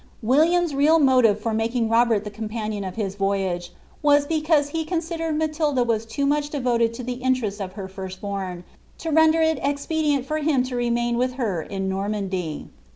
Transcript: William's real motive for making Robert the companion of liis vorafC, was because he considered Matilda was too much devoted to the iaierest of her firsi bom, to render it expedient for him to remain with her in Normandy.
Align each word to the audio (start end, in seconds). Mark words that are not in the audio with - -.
William's 0.23 0.73
real 0.73 0.97
motive 0.97 1.39
for 1.39 1.53
making 1.53 1.87
Robert 1.87 2.23
the 2.23 2.31
companion 2.31 2.83
of 2.83 2.95
liis 2.95 3.15
vorafC, 3.15 3.69
was 4.01 4.25
because 4.25 4.69
he 4.69 4.83
considered 4.83 5.37
Matilda 5.37 5.83
was 5.83 6.07
too 6.07 6.25
much 6.25 6.49
devoted 6.49 6.91
to 6.95 7.03
the 7.03 7.17
iaierest 7.19 7.63
of 7.63 7.73
her 7.73 7.87
firsi 7.87 8.19
bom, 8.19 8.63
to 8.97 9.11
render 9.11 9.43
it 9.43 9.59
expedient 9.61 10.25
for 10.25 10.39
him 10.39 10.63
to 10.63 10.75
remain 10.75 11.19
with 11.19 11.33
her 11.33 11.61
in 11.61 11.87
Normandy. 11.87 12.65